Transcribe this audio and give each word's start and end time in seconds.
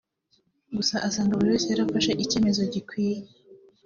gusa 0.77 0.95
asanga 1.07 1.37
buri 1.37 1.51
wese 1.53 1.67
yarafashe 1.69 2.11
icyemezo 2.23 2.61
gikwiye 2.73 3.21